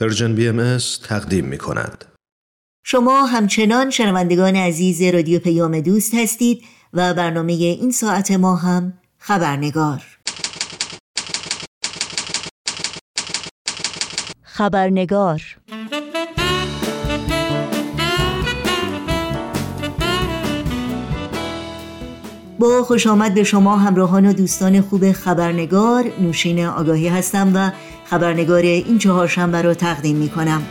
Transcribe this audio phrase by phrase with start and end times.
[0.00, 0.78] پرژن بی ام
[1.08, 2.04] تقدیم می کند.
[2.84, 10.02] شما همچنان شنوندگان عزیز رادیو پیام دوست هستید و برنامه این ساعت ما هم خبرنگار
[14.42, 15.42] خبرنگار
[22.58, 27.70] با خوش آمد به شما همراهان و دوستان خوب خبرنگار نوشین آگاهی هستم و
[28.10, 30.62] خبرنگار این چهارشنبه را تقدیم می کنم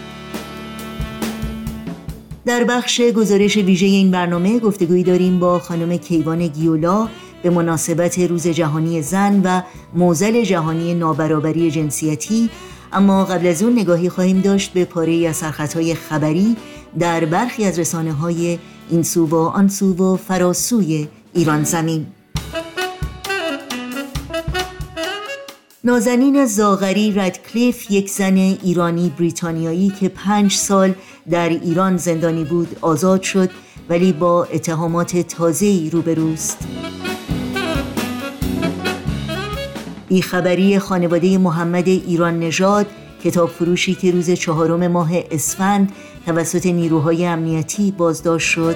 [2.45, 7.07] در بخش گزارش ویژه این برنامه گفتگویی داریم با خانم کیوان گیولا
[7.43, 9.61] به مناسبت روز جهانی زن و
[9.93, 12.49] موزل جهانی نابرابری جنسیتی.
[12.93, 16.55] اما قبل از اون نگاهی خواهیم داشت به پاره از سرخطهای خبری
[16.99, 22.05] در برخی از رسانه های این سو و آن سو و فراسوی ایران زمین.
[25.87, 30.93] نازنین زاغری ردکلیف یک زن ایرانی بریتانیایی که پنج سال
[31.29, 33.49] در ایران زندانی بود آزاد شد
[33.89, 36.67] ولی با اتهامات تازه‌ای روبروست.
[40.07, 42.87] بیخبری خانواده محمد ایران نژاد
[43.23, 45.91] کتاب فروشی که روز چهارم ماه اسفند
[46.25, 48.75] توسط نیروهای امنیتی بازداشت شد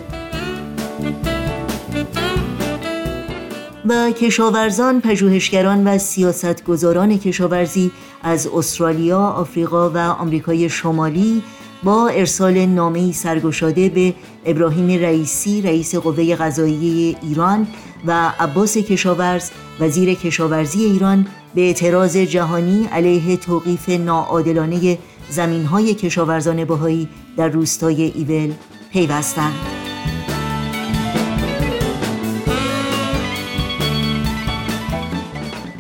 [3.86, 7.92] و کشاورزان، پژوهشگران و سیاستگزاران کشاورزی
[8.24, 11.44] از استرالیا، آفریقا و آمریکای شمالی
[11.84, 14.14] با ارسال نامه‌ای سرگشاده به
[14.46, 17.68] ابراهیم رئیسی رئیس قوه قضاییه ایران
[18.06, 24.98] و عباس کشاورز وزیر کشاورزی ایران به اعتراض جهانی علیه توقیف ناعادلانه
[25.30, 27.08] زمینهای کشاورزان بهایی
[27.38, 28.54] در روستای ایول
[28.92, 29.81] پیوستند.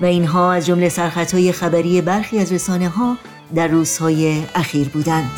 [0.02, 3.18] و اینها از جمله سرخطهای خبری برخی از رسانه ها
[3.56, 5.32] در روزهای اخیر بودند.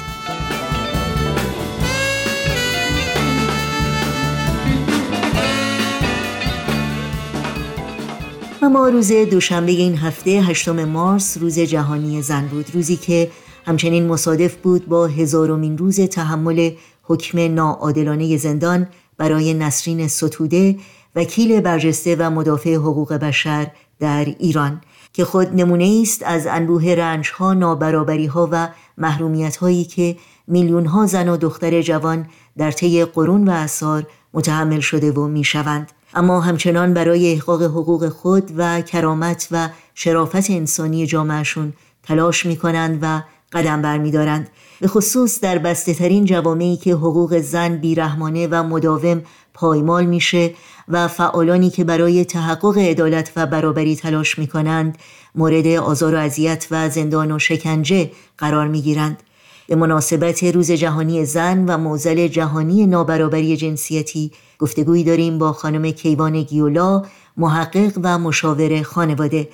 [8.62, 12.66] اما روز دوشنبه این هفته هشتم مارس روز جهانی زن بود.
[12.74, 13.32] روزی که
[13.66, 16.72] همچنین مصادف بود با هزارمین روز تحمل
[17.04, 18.88] حکم ناعادلانه زندان
[19.18, 20.76] برای نسرین ستوده
[21.16, 23.68] وکیل برجسته و مدافع حقوق بشر
[24.00, 24.82] در ایران
[25.14, 30.16] که خود نمونه است از انبوه رنج ها نابرابری ها و محرومیت هایی که
[30.48, 32.26] میلیون ها زن و دختر جوان
[32.58, 35.92] در طی قرون و اثار متحمل شده و می‌شوند.
[36.14, 43.00] اما همچنان برای احقاق حقوق خود و کرامت و شرافت انسانی جامعشون تلاش می کنند
[43.02, 43.22] و
[43.54, 44.50] قدم برمیدارند.
[44.82, 49.22] به خصوص در بسته ترین جوامعی که حقوق زن بیرحمانه و مداوم
[49.54, 50.54] پایمال میشه
[50.88, 54.98] و فعالانی که برای تحقق عدالت و برابری تلاش می کنند
[55.36, 59.24] مورد آزار و اذیت و زندان و شکنجه قرار می گیرند.
[59.68, 66.42] به مناسبت روز جهانی زن و موزل جهانی نابرابری جنسیتی گفتگویی داریم با خانم کیوان
[66.42, 67.04] گیولا
[67.38, 69.50] محقق و مشاور خانواده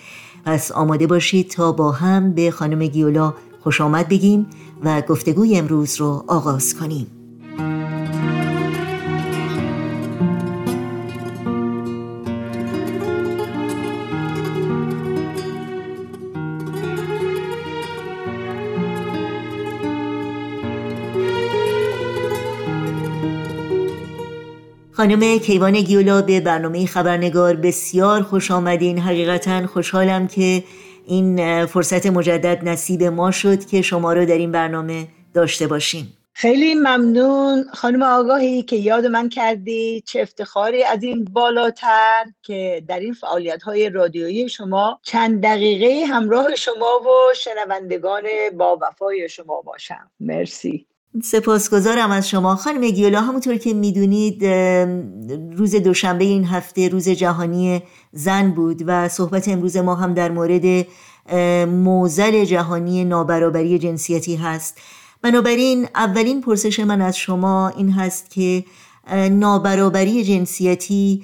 [0.46, 4.48] پس آماده باشید تا با هم به خانم گیولا خوش آمد بگیم
[4.84, 7.19] و گفتگوی امروز رو آغاز کنیم
[25.10, 29.00] خانم کیوان گیولا به برنامه خبرنگار بسیار خوش آمدین.
[29.00, 30.64] حقیقتا خوشحالم که
[31.06, 36.18] این فرصت مجدد نصیب ما شد که شما رو در این برنامه داشته باشیم.
[36.34, 37.64] خیلی ممنون.
[37.74, 40.04] خانم آگاهی که یاد من کردی.
[40.06, 40.84] چه افتخاری.
[40.84, 47.34] از این بالاتر که در این فعالیت های رادیویی شما چند دقیقه همراه شما و
[47.36, 48.24] شنوندگان
[48.58, 50.12] با وفای شما باشم.
[50.20, 50.89] مرسی.
[51.24, 52.56] سپاسگزارم از شما.
[52.56, 54.46] خانم گیولا همونطور که می‌دونید
[55.58, 57.82] روز دوشنبه این هفته روز جهانی
[58.12, 60.88] زن بود و صحبت امروز ما هم در مورد
[61.66, 64.78] موزل جهانی نابرابری جنسیتی هست.
[65.22, 68.66] بنابراین اولین پرسش من از شما این هست که
[69.32, 71.24] نابرابری جنسیتی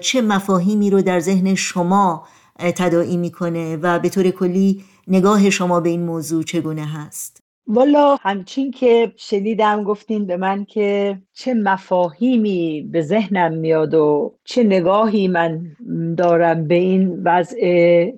[0.00, 2.26] چه مفاهیمی رو در ذهن شما
[2.58, 8.70] تداعی می‌کنه و به طور کلی نگاه شما به این موضوع چگونه هست؟ والا همچین
[8.70, 15.76] که شنیدم گفتین به من که چه مفاهیمی به ذهنم میاد و چه نگاهی من
[16.16, 18.12] دارم به این وضع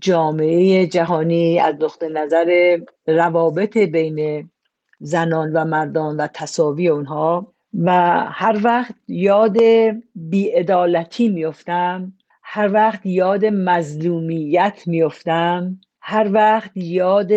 [0.00, 4.50] جامعه جهانی از نقطه نظر روابط بین
[5.00, 7.54] زنان و مردان و تصاوی اونها.
[7.82, 7.92] و
[8.28, 9.56] هر وقت یاد
[10.14, 12.12] بیعدالتی میفتم
[12.42, 17.32] هر وقت یاد مظلومیت میفتم هر وقت یاد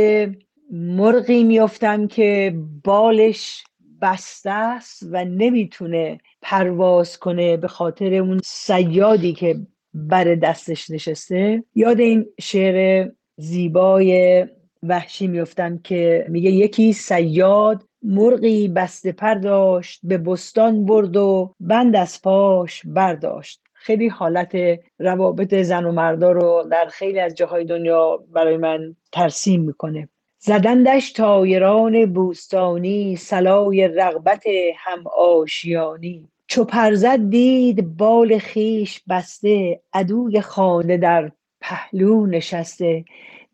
[0.71, 3.63] مرغی میافتم که بالش
[4.01, 9.59] بسته است و نمی‌تونه پرواز کنه به خاطر اون سیادی که
[9.93, 11.63] بر دستش نشسته.
[11.75, 14.45] یاد این شعر زیبای
[14.83, 21.95] وحشی میفتم که میگه یکی سیاد مرغی بسته پر داشت به بستان برد و بند
[21.95, 23.61] از پاش برداشت.
[23.73, 24.57] خیلی حالت
[24.99, 30.09] روابط زن و مردا رو در خیلی از جاهای دنیا برای من ترسیم می‌کنه.
[30.47, 34.43] زدندش تایران بوستانی سلای رغبت
[34.77, 36.27] هم آشیانی.
[36.47, 43.05] چو پرزد دید بال خیش بسته عدوی خانه در پهلو نشسته.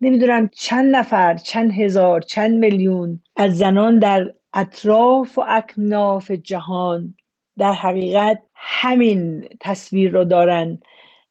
[0.02, 7.16] نمی‌دونم چند نفر چند هزار چند میلیون از زنان در اطراف و اکناف جهان.
[7.58, 10.80] در حقیقت همین تصویر رو دارن.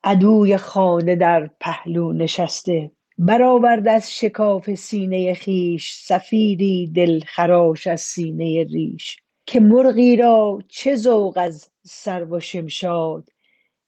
[0.05, 2.91] عدوی خانه در پهلو نشسته.
[3.19, 9.17] برآورد از شکاف سینه خیش سفیری دل خراش از سینه ریش
[9.47, 13.29] که مرغی را چه ذوق از سر و شمشاد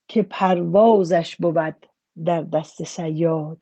[0.09, 1.87] که پروازش بود
[2.25, 3.59] در دست سیاد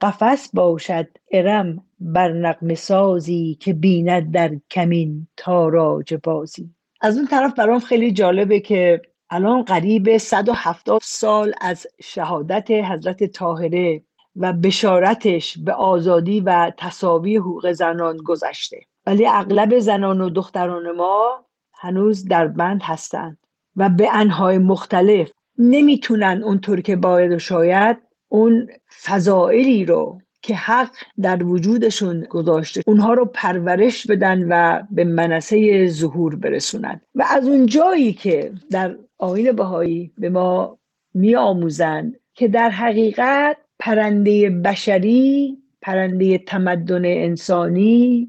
[0.00, 6.70] قفس باشد ارم بر نغمه سازی که بیند در کمین تاراج بازی.
[7.00, 14.02] از اون طرف برام خیلی جالبه که الان قریب 170 سال از شهادت حضرت طاهره
[14.36, 18.80] و بشارتش به آزادی و تصاوی حقوق زنان گذشته.
[19.06, 21.44] ولی اغلب زنان و دختران ما
[21.74, 23.38] هنوز در بند هستند
[23.76, 27.96] و به انهای مختلف نمی‌تونن اونطور که باید و شاید
[28.28, 28.68] اون
[29.02, 30.90] فضائلی رو که حق
[31.22, 37.00] در وجودشون گذاشته اونها رو پرورش بدن و به منصه ظهور برسونن.
[37.14, 40.78] و از اون جایی که در آین بهایی به ما
[41.14, 48.28] می آموزن که در حقیقت پرنده بشری پرنده تمدن انسانی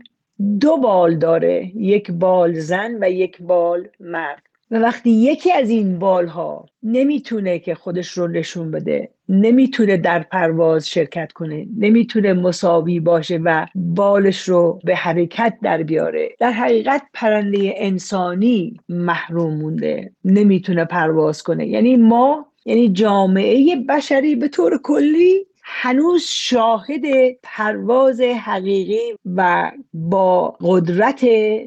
[0.60, 4.42] دو بال داره یک بال زن و یک بال مرد.
[4.72, 10.90] و وقتی یکی از این بالها نمی‌تونه که خودش رو نشون بده نمی‌تونه در پرواز
[10.90, 17.74] شرکت کنه نمی‌تونه مساوی باشه و بالش رو به حرکت در بیاره در حقیقت پرنده
[17.78, 21.68] انسانی محروم مونده نمی‌تونه پرواز کنه.
[21.68, 27.02] یعنی ما یعنی جامعه بشری به طور کلی هنوز شاهد
[27.44, 29.00] پرواز حقیقی
[29.36, 31.26] و با قدرت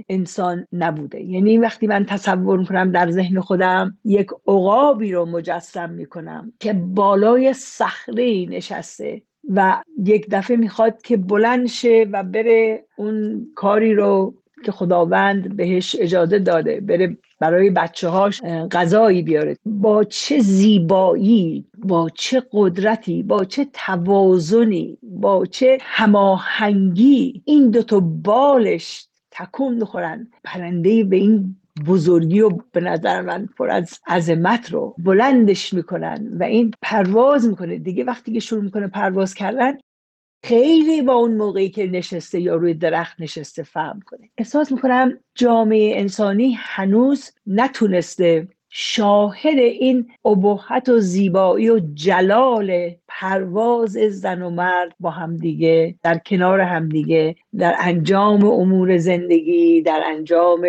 [0.09, 1.21] انسان نبوده.
[1.21, 7.53] یعنی وقتی من تصور می‌کنم در ذهن خودم یک عقابی رو مجسم می‌کنم که بالای
[7.53, 14.73] صخره نشسته و یک دفعه می‌خواد که بلند شه و بره اون کاری رو که
[14.73, 19.57] خداوند بهش اجازه داده بره برای بچه هاش غذایی بیاره.
[19.67, 29.07] با چه زیبایی با چه قدرتی با چه توازنی با چه هماهنگی این دوتا بالش
[29.31, 30.29] تکون می‌خورن.
[30.45, 31.57] پرنده به این
[31.87, 37.79] بزرگی و به نظر من پر از عظمت رو بلندش می‌کنن و این پرواز می‌کنه.
[37.79, 39.73] دیگه وقتی که شروع می‌کنه پرواز کردن
[40.43, 44.31] خیلی با اون موقعی که نشسته یا روی درخت نشسته فهم کنه.
[44.39, 54.43] احساس می‌کنم جامعه انسانی هنوز نتونسته شاهد این ابهت و زیبایی و جلال پرواز زن
[54.43, 60.67] و مرد با همدیگه در کنار همدیگه در انجام امور زندگی در انجام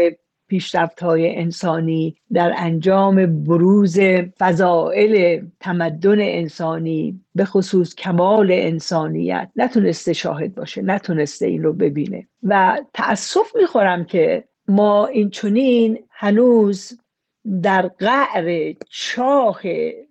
[0.51, 4.00] پیشرفت های انسانی در انجام بروز
[4.39, 9.51] فضائل تمدن انسانی به خصوص کمال انسانیت.
[9.55, 12.27] نتونسته شاهد باشه نتونسته این رو ببینه.
[12.43, 17.00] و تاسف می‌خورم که ما این چونین هنوز
[17.62, 19.62] در قعر چاه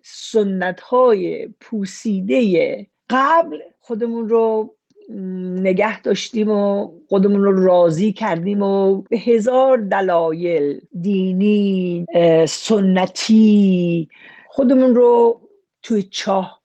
[0.03, 4.75] سنت های پوسیده قبل خودمون رو
[5.61, 12.05] نگه داشتیم و خودمون رو راضی کردیم و به هزار دلایل دینی
[12.47, 14.09] سنتی
[14.47, 15.41] خودمون رو
[15.83, 16.61] توی چاه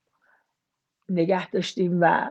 [1.08, 2.30] نگه داشتیم و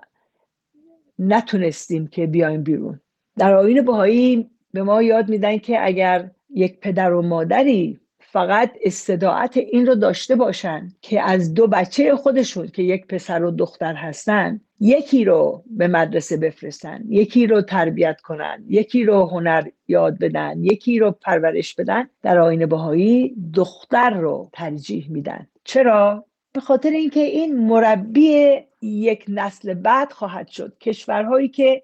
[1.19, 2.99] نتونستیم که بیایم بیرون.
[3.37, 7.99] در آین بهایی به ما یاد میدن که اگر یک پدر و مادری
[8.35, 13.51] فقط استداعت این رو داشته باشن که از دو بچه خودشون که یک پسر و
[13.51, 20.19] دختر هستن یکی رو به مدرسه بفرستن یکی رو تربیت کنن یکی رو هنر یاد
[20.19, 25.47] بدن یکی رو پرورش بدن در آین بهایی دختر رو ترجیح میدن.
[25.63, 30.77] چرا؟ به خاطر اینکه این مربی یک نسل بعد خواهد شد.
[30.77, 31.83] کشورهایی که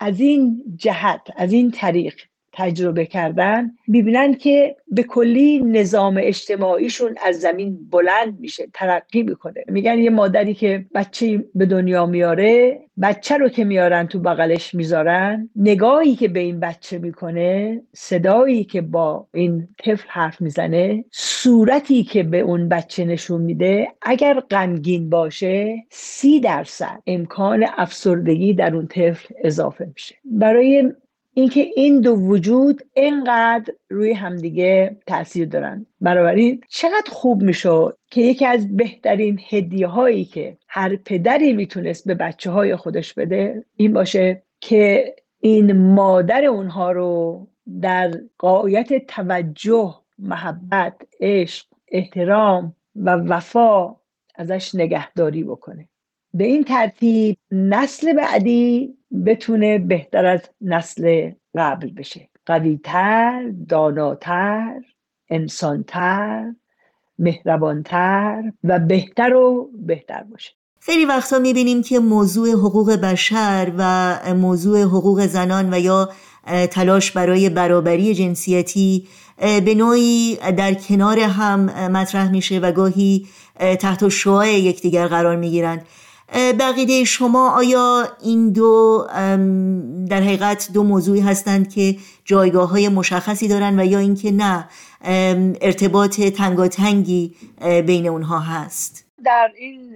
[0.00, 2.14] از این جهت از این طریق
[2.52, 9.64] تجربه کردن می‌بینن که به کلی نظام اجتماعیشون از زمین بلند میشه ترقی می‌کنه.
[9.68, 15.50] میگن یه مادری که بچه به دنیا میاره بچه رو که میارن تو بغلش می‌ذارن
[15.56, 22.22] نگاهی که به این بچه می‌کنه صدایی که با این طفل حرف می‌زنه صورتی که
[22.22, 29.34] به اون بچه نشون میده اگر غمگین باشه سی درصد امکان افسردگی در اون طفل
[29.44, 30.14] اضافه میشه.
[30.24, 30.92] برای
[31.34, 35.86] اینکه این دو وجود اینقدر روی همدیگه تاثیر دارن.
[36.00, 42.14] بنابراین چقدر خوب می‌شد که یکی از بهترین هدیه هایی که هر پدری می‌تونست به
[42.14, 47.46] بچه های خودش بده این باشه که این مادر اونها رو
[47.80, 53.96] در قایت توجه محبت عشق احترام و وفا
[54.34, 55.88] ازش نگهداری بکنه.
[56.34, 62.28] به این ترتیب نسل بعدی بتونه بهتر از نسل قبل بشه.
[62.46, 64.80] قویتر داناتر
[65.30, 66.44] انسانتر
[67.18, 70.50] مهربانتر و بهتر و بهتر باشه.
[70.80, 76.08] خیلی وقتا می‌بینیم که موضوع حقوق بشر و موضوع حقوق زنان و یا
[76.70, 83.26] تلاش برای برابری جنسیتی به نوعی در کنار هم مطرح میشه و گاهی
[83.80, 85.86] تحت شعاع یکدیگر قرار می‌گیرند.
[86.34, 89.06] بقیده شما آیا این دو
[90.10, 94.68] در حقیقت دو موضوعی هستند که جایگاه های مشخصی دارند و یا اینکه نه
[95.60, 97.34] ارتباط تنگاتنگی
[97.86, 99.94] بین اونها هست؟ در این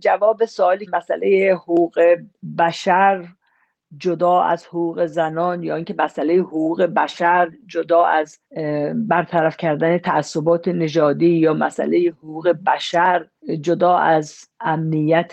[0.00, 2.16] جواب سوالی مسئله حقوق
[2.58, 3.28] بشر
[3.98, 8.38] جدا از حقوق زنان یا اینکه مسئله حقوق بشر جدا از
[8.94, 13.26] برطرف کردن تعصبات نژادی یا مسئله حقوق بشر
[13.60, 15.32] جدا از امنیت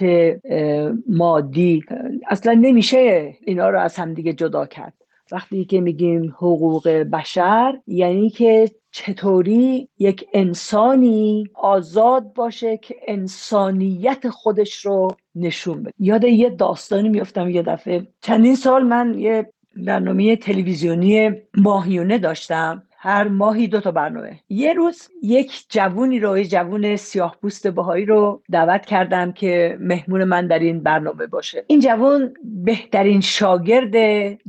[1.10, 1.84] مادی.
[2.28, 4.94] اصلا نمیشه اینا رو از همدیگه جدا کرد.
[5.32, 14.86] وقتی که میگیم حقوق بشر یعنی که چطوری یک انسانی آزاد باشه که انسانیت خودش
[14.86, 15.94] رو نشون بده.
[16.00, 18.08] یاد یه داستانی میفتم یه دفعه.
[18.22, 22.84] چندین سال من یه برنامه تلویزیونی ماهیونه داشتم.
[23.04, 24.40] هر ماهی دو تا برنامه.
[24.50, 30.24] یه روز یک جوونی رو یه جوون سیاه پوست بهایی رو دعوت کردم که مهمون
[30.24, 31.64] من در این برنامه باشه.
[31.68, 33.96] این جوون بهترین شاگرد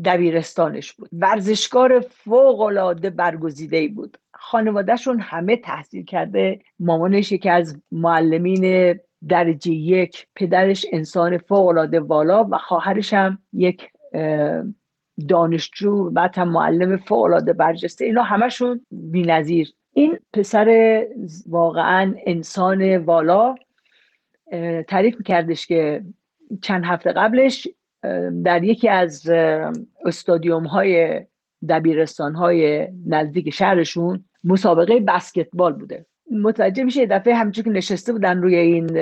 [0.05, 1.09] دبیرستانش بود.
[1.13, 4.17] ورزشکار فوق العاده برگزیده بود.
[4.35, 6.59] خانوادهشون همه تحصیل کرده.
[6.79, 8.95] مامانش یکی از معلمین
[9.29, 10.27] درجه یک.
[10.37, 13.89] پدرش انسان فوق العاده والا و خواهرش هم یک
[15.29, 19.73] دانشجو بعد هم معلم فوق العاده برجسته اینا همشون بی‌نظیر.
[19.93, 21.01] این پسر
[21.47, 23.55] واقعا انسان والا
[24.89, 26.05] تعریف میکردش که
[26.63, 27.69] چند هفته قبلش
[28.45, 29.31] در یکی از
[30.05, 31.21] استادیوم های
[31.69, 36.07] دبیرستان های نزدیک شهرشون مسابقه بسکتبال بوده.
[36.31, 38.99] متوجه میشه دفعه همچون که نشسته بودن روی این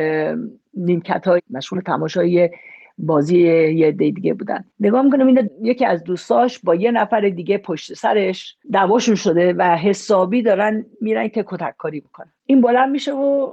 [0.75, 2.51] نیمکت های مشغول تماشای
[2.99, 3.39] بازی
[3.73, 4.65] یه دیگه بودن.
[4.81, 9.77] نگاه می‌کنم این یکی از دوستاش با یه نفر دیگه پشت سرش دعواشون شده و
[9.77, 12.33] حسابی دارن میرن که کتک کاری بکنن.
[12.47, 13.53] این بلند میشه و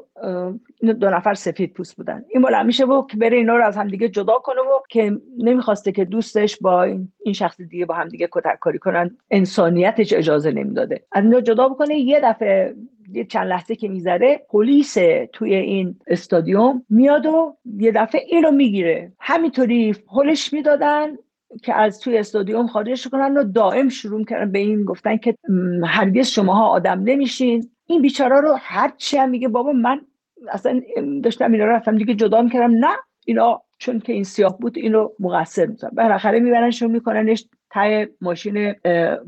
[0.81, 2.25] این دو نفر سفید پوست بودن.
[2.29, 5.91] این بلند میشه و که بره اینا رو از همدیگه جدا کنه و که نمی‌خواسته
[5.91, 9.17] که دوستش با این شخص دیگه با همدیگه کتک کاری کنن.
[9.31, 11.03] انسانیتش اجازه نمی‌داده.
[11.11, 12.75] از اینا جدا بکنه یه دفعه
[13.11, 14.97] یه چند لحظه که می‌ذاره پلیس
[15.33, 19.13] توی این استادیوم میاد و یه دفعه این رو می‌گیره.
[19.19, 21.17] همینطوری هلش می‌دادن
[21.63, 25.35] که از توی استادیوم خارجش کنن و دائم شروع کردن به این گفتن که
[25.83, 27.69] هرگز شماها آدم نمیشین.
[27.85, 30.01] این بیچاره رو هر چی هم میگه بابا من
[30.51, 30.81] اصلا
[31.23, 32.73] داشتم اینا رو رفتم دیگه جدا می‌کردم.
[32.73, 38.73] نه اینا چون که این سیاه بود اینو مقصر میزن بالاخره میبرنشون میکننش تای ماشین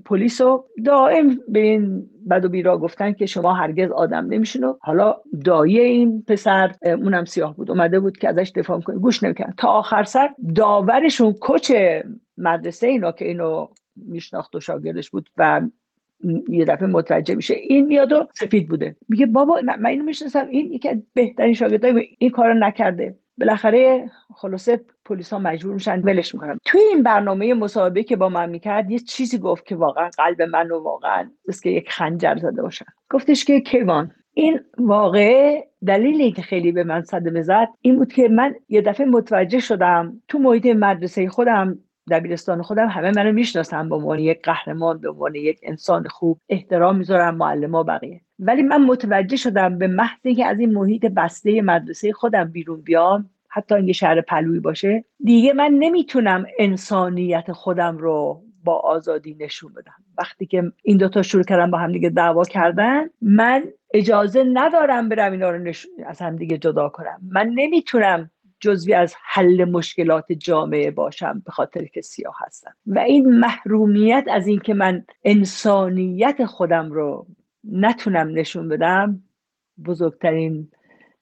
[0.05, 4.73] پلیس و دائم به این بد و بیرا گفتن که شما هرگز آدم نمیشین و
[4.81, 7.71] حالا دایه این پسر اونم سیاه بود.
[7.71, 8.97] اومده بود که ازش دفاع کنه.
[8.97, 9.53] گوش نمی‌کرد.
[9.57, 11.71] تا آخر سر داورشون کوچ
[12.37, 15.61] مدرسه اینا که اینو میشناخت و شاگردش بود و
[16.49, 17.53] یه دفعه متوجه میشه.
[17.53, 18.95] این میاد و سفید بوده.
[19.09, 20.47] میگه بابا من اینو می‌شناسم.
[20.47, 23.15] این یکی از بهترین شاگردای این کارو نکرده.
[23.37, 26.57] بالاخره خلاصه پلیس ها مجبور میشن ولش می‌کنن.
[26.65, 30.79] توی این برنامه مصاحبه که با من می‌کرد یه چیزی گفت که واقعا قلب منو
[30.83, 31.29] واقعا
[31.63, 37.01] که یک خنجر زده باشن گفتش که کیوان این واقعه دلیلی که خیلی به من
[37.01, 41.79] صدمه زد این بود که من یه دفعه متوجه شدم تو محیط مدرسه خودم
[42.11, 46.97] دبیرستان خودم همه منو می‌شناسن به عنوان یک قهرمان به عنوان یک انسان خوب احترام
[46.97, 48.21] می‌ذارم معلم بقیه.
[48.39, 53.29] ولی من متوجه شدم به محض اینکه از این محیط بسته مدرسه خودم بیرون بیام
[53.53, 55.05] حتی اینکه شهر پلوی باشه.
[55.23, 59.93] دیگه من نمی‌تونم انسانیت خودم رو با آزادی نشون بدم.
[60.17, 65.49] وقتی که این دوتا شروع کردن با همدیگه دعوا کردن من اجازه ندارم برم اینا
[65.49, 65.87] رو نش...
[66.05, 67.19] از همدیگه جدا کنم.
[67.31, 72.75] من نمی‌تونم جزوی از حل مشکلات جامعه باشم به خاطر که سیاه هستم.
[72.85, 77.27] و این محرومیت از اینکه من انسانیت خودم رو
[77.63, 79.23] نتونم نشون بدم
[79.85, 80.71] بزرگترین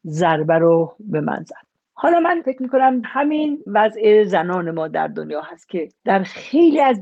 [0.06, 1.69] ضربه رو به من زد.
[2.02, 7.02] حالا من فکر می‌کنم همین وضع زنان ما در دنیا هست که در خیلی از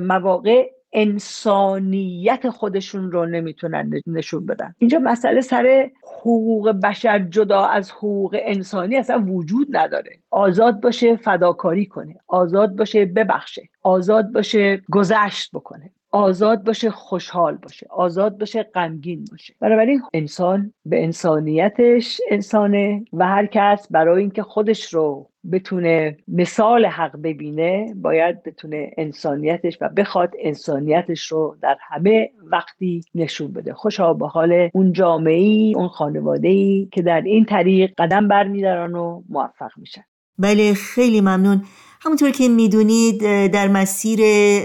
[0.00, 4.74] مواقع انسانیت خودشون رو نمی‌تونن نشون بدن.
[4.78, 10.18] اینجا مسئله سر حقوق بشر جدا از حقوق انسانی اصلا وجود نداره.
[10.30, 12.16] آزاد باشه فداکاری کنه.
[12.28, 13.68] آزاد باشه ببخشه.
[13.82, 15.90] آزاد باشه گذشت بکنه.
[16.10, 17.86] آزاد باشه خوشحال باشه.
[17.90, 19.54] آزاد باشه غمگین باشه.
[19.60, 27.16] بنابراین انسان به انسانیتش انسانه و هر کس برای اینکه خودش رو بتونه مثال حق
[27.22, 33.74] ببینه باید بتونه انسانیتش و بخواد انسانیتش رو در همه وقتی نشون بده.
[33.74, 38.94] خوشا به حال اون جامعه ای اون خانواده ای که در این طریق قدم برمیدارن
[38.94, 40.04] و موفق میشن.
[40.38, 41.62] بله خیلی ممنون.
[42.06, 44.20] همونطور که می‌دونید در مسیر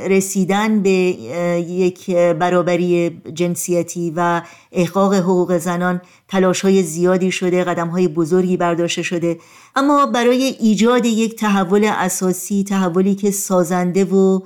[0.07, 8.07] رسیدن به یک برابری جنسیتی و احقاق حقوق زنان تلاش های زیادی شده قدم های
[8.07, 9.37] بزرگی برداشته شده.
[9.75, 14.39] اما برای ایجاد یک تحول اساسی تحولی که سازنده و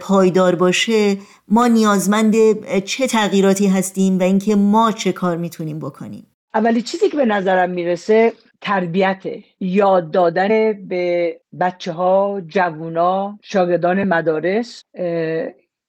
[0.00, 2.34] پایدار باشه ما نیازمند
[2.84, 7.70] چه تغییراتی هستیم و اینکه ما چه کار می‌تونیم بکنیم؟ اولی چیزی که به نظرم
[7.70, 9.22] می‌رسه تربیت
[9.60, 14.84] یاد دادن به بچه ها جوونا شاگردان مدارس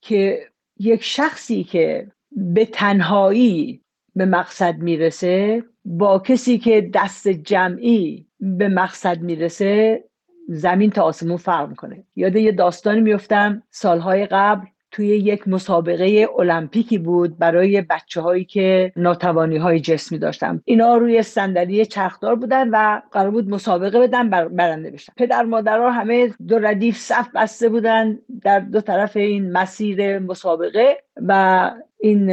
[0.01, 0.39] که
[0.79, 3.81] یک شخصی که به تنهایی
[4.15, 10.03] به مقصد می‌رسه با کسی که دست جمعی به مقصد می‌رسه
[10.49, 12.03] زمین تا آسمون فرق می‌کنه.
[12.15, 14.65] یاد یه داستانی میفتم سالهای قبل.
[14.91, 20.62] توی یک مسابقه المپیکی بود برای بچه هایی که ناتوانی های جسمی داشتن.
[20.65, 25.13] اینا روی صندلی چرخدار بودن و قرار بود مسابقه بدن برنده بشن.
[25.17, 31.72] پدر مادرها همه دو ردیف صف بسته بودن در دو طرف این مسیر مسابقه و
[32.00, 32.31] این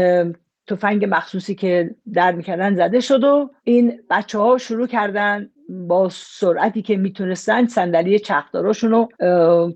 [0.67, 6.83] تفنگ مخصوصی که در می‌کردن زده شد و این بچه ها شروع کردن با سرعتی
[6.83, 9.09] که می‌تونستن صندلی چرخداراشون رو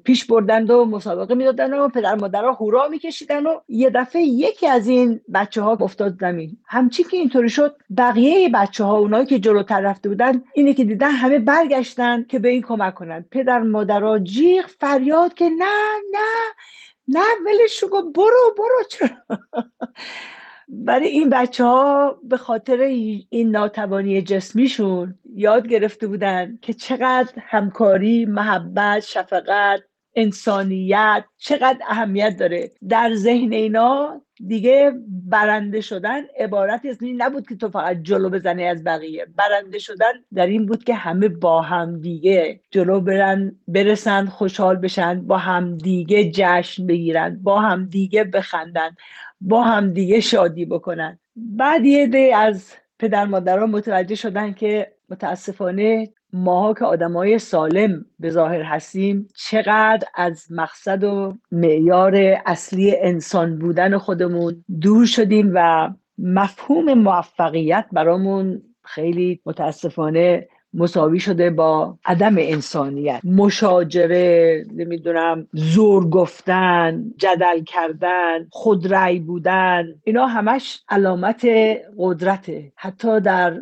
[0.05, 4.89] پیش بردند و مسابقه می‌دادن و پدر مادرها هورا میکشیدن و یه دفعه یکی از
[4.89, 6.57] این بچه ها افتاد زمین.
[6.67, 11.11] همچی که اینطوری شد بقیه بچه ها اونایی که جلوتر رفته بودن اینه که دیدن
[11.11, 13.25] همه برگشتن که به این کمک کنن.
[13.31, 16.55] پدر مادرها جیغ فریاد که نه نه
[17.09, 19.39] نه ولش برو برو چرا؟
[20.69, 28.25] برای این بچه ها به خاطر این ناتوانی جسمیشون یاد گرفته بودن که چقدر همکاری
[28.25, 29.83] محبت شفقت
[30.15, 32.71] انسانیت چقدر اهمیت داره.
[32.89, 38.65] در ذهن اینا دیگه برنده شدن عبارت از این نبود که تو فقط جلو بزنی
[38.65, 39.27] از بقیه.
[39.37, 45.27] برنده شدن در این بود که همه با هم دیگه جلو برن برسن خوشحال بشن
[45.27, 48.97] با هم دیگه جشن بگیرن با هم دیگه بخندن
[49.41, 51.19] با هم دیگه شادی بکنن.
[51.37, 58.31] بعد یه دی از پدر مادران متوجه شدن که متاسفانه ماها که آدمای سالم به
[58.31, 62.15] ظاهر هستیم چقدر از مقصد و معیار
[62.47, 71.99] اصلی انسان بودن خودمون دور شدیم و مفهوم موفقیت برامون خیلی متاسفانه مساوی شده با
[72.05, 73.21] عدم انسانیت.
[73.25, 81.47] مشاجره نمی‌دونم زور گفتن جدل کردن خودرأی بودن اینا همش علامت
[81.99, 82.73] قدرته.
[82.77, 83.61] حتی در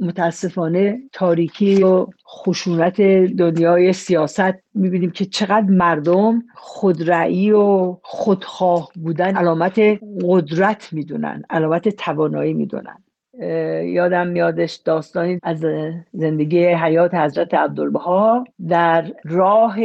[0.00, 3.00] متاسفانه تاریکی و خشونت
[3.38, 9.80] دنیای سیاست می‌بینیم که چقدر مردم خودرأیی و خودخواه بودن علامت
[10.22, 12.96] قدرت می‌دونن علامت توانایی می‌دونن.
[13.84, 15.64] یادم میادش داستانی از
[16.12, 19.76] زندگی حیات حضرت عبدالبها در راه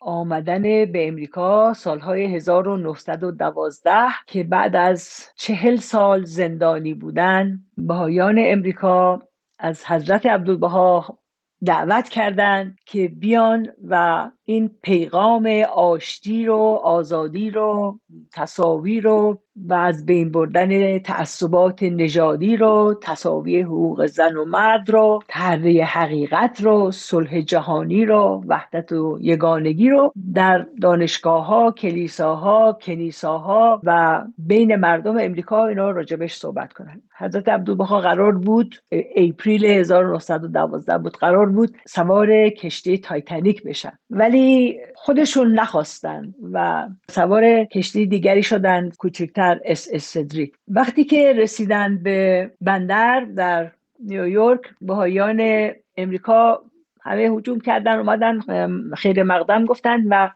[0.00, 3.90] آمدن به امریکا سالهای 1912
[4.26, 9.22] که بعد از چهل سال زندانی بودن بهایان امریکا
[9.58, 11.18] از حضرت عبدالبها
[11.64, 17.98] دعوت کردند که بیان و این پیغام آشتی رو آزادی رو
[18.32, 25.22] تصاوی رو و از بین بردن تعصبات نژادی رو تصاوی حقوق زن و مرد رو
[25.28, 33.80] تحریه حقیقت رو صلح جهانی رو وحدت و یگانگی رو در دانشگاه ها کلیساها کنیساها
[33.84, 37.02] و بین مردم امریکا اینا راجبش صحبت کنن.
[37.18, 38.76] حضرت عبدالبها قرار بود
[39.16, 43.98] April 1912 بود قرار بود سوار کشتی تایتانیک بشن.
[44.10, 52.02] ولی ولی خودشون نخواستن و سوار کشتی دیگری شدن کوچکتر SS Cedric وقتی که رسیدن
[52.02, 53.70] به بندر در
[54.00, 56.62] نیویورک بهائیان امریکا
[57.02, 58.40] همه هجوم کردن اومدن
[58.94, 60.30] خیر مقدم گفتن و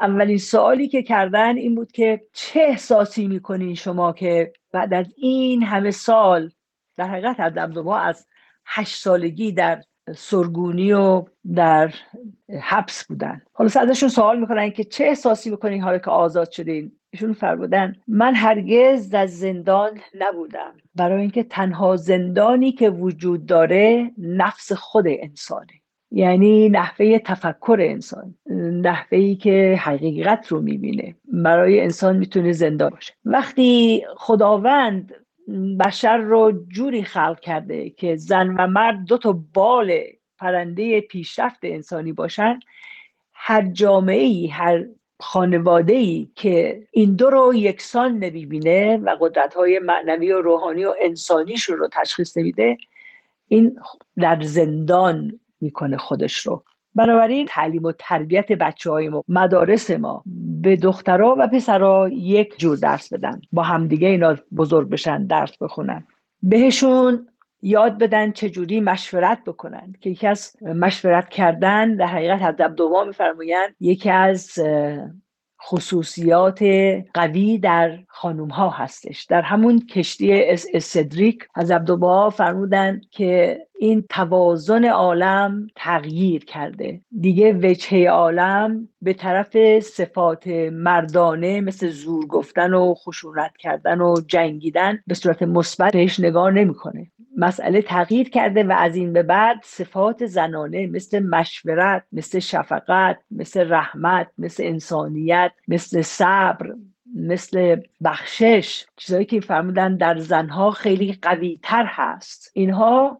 [0.00, 5.62] اولین سوالی که کردن این بود که چه احساسی می‌کنین شما که بعد از این
[5.62, 6.50] همه سال
[6.96, 8.26] در حقیقت از از
[8.66, 9.82] هشت سالگی در
[10.16, 11.94] سرگونی و در
[12.62, 13.42] حبس بودن.
[13.52, 18.34] حالا ازشون سوال می‌کنن که چه احساسی می‌کنین حالا که آزاد شدین؟ ایشون فرمودن من
[18.34, 20.72] هرگز در زندان نبودم.
[20.94, 25.72] برای اینکه تنها زندانی که وجود داره نفس خود انسانه.
[26.10, 28.34] یعنی نحوه تفکر انسان.
[28.72, 31.16] نحوه که حقیقت رو می‌بینه.
[31.32, 33.14] برای انسان می‌تونه زندان باشه.
[33.24, 35.14] وقتی خداوند
[35.80, 40.00] بشر رو جوری خلق کرده که زن و مرد دو تا بال
[40.38, 42.60] پرنده پیشرفت انسانی باشن.
[43.32, 44.84] هر جامعه ای هر
[45.20, 50.94] خانواده ای که این دو رو یکسان نمی‌بینه و قدرت های معنوی و روحانی و
[51.00, 52.76] انسانیشون رو تشخیص نمیده
[53.48, 53.78] این
[54.16, 56.64] در زندان می‌کنه خودش رو.
[56.94, 60.22] بنابراین تعلیم و تربیت بچه های ما مدارس ما
[60.62, 63.40] به دخترها و پسرها یک جور درس بدن.
[63.52, 66.06] با همدیگه اینا بزرگ بشن درس بخونن.
[66.42, 67.28] بهشون
[67.62, 69.92] یاد بدن چجوری مشورت بکنن.
[70.00, 74.58] که یکی از مشورت کردن در حقیقت حضرت دوام میفرمایند یکی از
[75.62, 76.62] خصوصیات
[77.14, 79.24] قوی در خانوم ها هستش.
[79.24, 87.00] در همون کشتی استدریک از عبدالبها فرمودن که این توازن عالم تغییر کرده.
[87.20, 94.98] دیگه وجهه عالم به طرف صفات مردانه مثل زور گفتن و خشونت کردن و جنگیدن
[95.06, 97.10] به صورت مثبت بهش نگاه نمی‌کنه.
[97.36, 103.70] مسئله تغییر کرده و از این به بعد صفات زنانه مثل مشورت مثل شفقت مثل
[103.72, 106.74] رحمت مثل انسانیت مثل صبر
[107.18, 112.50] مثل بخشش چیزایی که فرمودن در زنها خیلی قوی تر هست.
[112.54, 113.18] اینها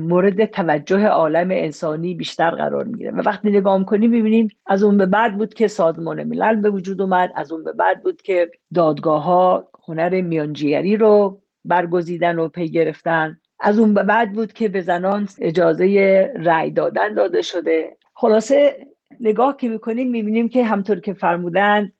[0.00, 3.10] مورد توجه عالم انسانی بیشتر قرار می‌گیره.
[3.10, 7.00] و وقتی نگاه می‌کنیم می‌بینیم از اون به بعد بود که سازمان ملل به وجود
[7.00, 12.68] اومد از اون به بعد بود که دادگاه ها هنر میانجیگری رو برگزیدن و پی
[12.68, 13.38] گرفتن.
[13.60, 15.86] از اون به بعد بود که به زنان اجازه
[16.36, 17.96] رأی دادن داده شده.
[18.14, 18.86] خلاصه
[19.20, 21.92] نگاه که می‌کنیم می‌بینیم که همطور که فرمودن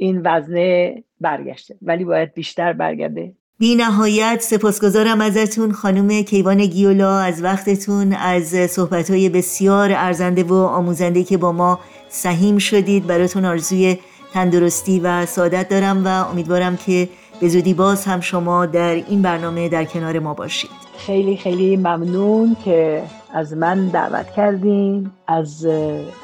[0.00, 3.32] این وزنه برگشته ولی باید بیشتر برگرده.
[3.58, 11.24] بی نهایت سپاسگزارم ازتون خانم کیوان گیولا از وقتتون از صحبتهای بسیار ارزنده و آموزنده
[11.24, 13.06] که با ما سهیم شدید.
[13.06, 13.98] براتون آرزوی
[14.32, 17.08] تندرستی و سعادت دارم و امیدوارم که
[17.40, 20.70] به زودی باز هم شما در این برنامه در کنار ما باشید.
[20.98, 23.02] خیلی خیلی ممنون که
[23.34, 25.66] از من دعوت کردین از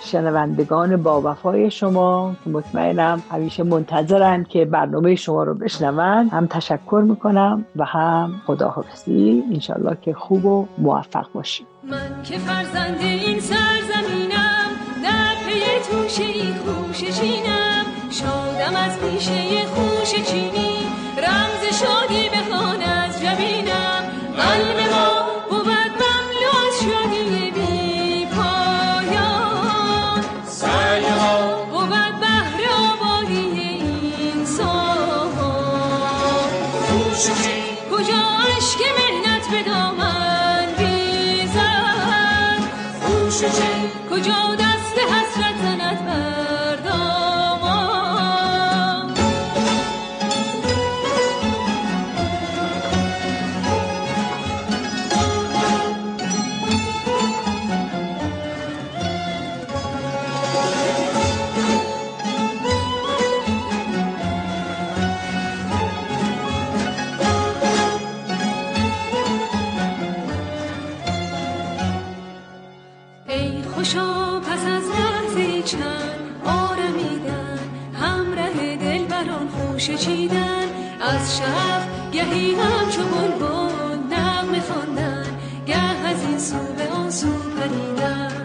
[0.05, 6.29] شنوندگان با وفای شما که مطمئنم همیشه منتظرن که برنامه شما رو بشنون.
[6.29, 9.45] هم تشکر می‌کنم و هم خداحافظی.
[9.53, 14.71] انشالله که خوب و موفق باشیم من که فرزند این سرزمینم
[15.03, 16.25] در پی توشه
[16.65, 17.85] خوش چینم.
[18.11, 20.77] شادم از پیشه خوش چینی
[21.19, 22.94] رمز شادی بخوان
[37.91, 38.23] کجا
[38.57, 39.04] عشق
[81.01, 85.27] از شب گهی همچو بلبل نغمه خواندن
[85.67, 88.44] گه از این سو به آن سو پریدن.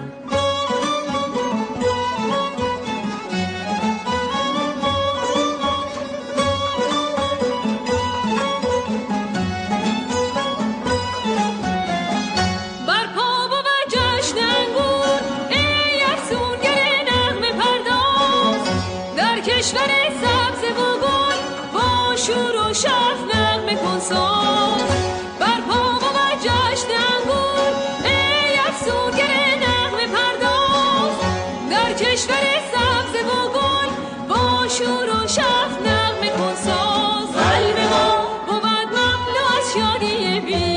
[40.47, 40.68] gibi